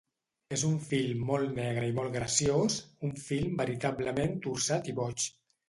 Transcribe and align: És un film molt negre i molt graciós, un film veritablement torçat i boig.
És 0.55 0.61
un 0.69 0.79
film 0.85 1.21
molt 1.31 1.51
negre 1.57 1.91
i 1.91 1.95
molt 1.99 2.15
graciós, 2.17 2.79
un 3.11 3.13
film 3.29 3.55
veritablement 3.63 4.37
torçat 4.49 4.93
i 4.95 5.01
boig. 5.05 5.31